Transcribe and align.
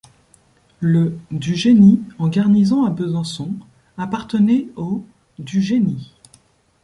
Le 0.79 1.15
du 1.29 1.55
Génie, 1.55 2.01
en 2.17 2.27
garnison 2.27 2.85
à 2.85 2.89
Besançon, 2.89 3.53
appartenait 3.99 4.67
au 4.75 5.03
du 5.37 5.61
génie. 5.61 6.15